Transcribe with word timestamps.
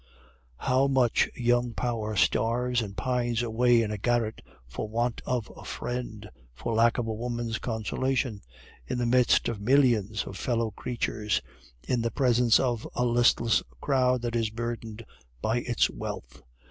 How 0.57 0.87
much 0.87 1.29
young 1.35 1.75
power 1.75 2.15
starves 2.15 2.81
and 2.81 2.97
pines 2.97 3.43
away 3.43 3.83
in 3.83 3.91
a 3.91 3.99
garret 3.99 4.41
for 4.65 4.87
want 4.89 5.21
of 5.27 5.51
a 5.55 5.63
friend, 5.63 6.27
for 6.55 6.73
lack 6.73 6.97
of 6.97 7.05
a 7.05 7.13
woman's 7.13 7.59
consolation, 7.59 8.41
in 8.87 8.97
the 8.97 9.05
midst 9.05 9.47
of 9.47 9.61
millions 9.61 10.23
of 10.25 10.37
fellow 10.37 10.71
creatures, 10.71 11.39
in 11.87 12.01
the 12.01 12.09
presence 12.09 12.59
of 12.59 12.87
a 12.95 13.05
listless 13.05 13.61
crowd 13.79 14.23
that 14.23 14.35
is 14.35 14.49
burdened 14.49 15.05
by 15.39 15.57
its 15.57 15.87
wealth! 15.87 16.41